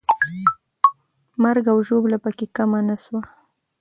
[1.43, 3.21] مرګ او ژوبله پکې کمه نه سوه.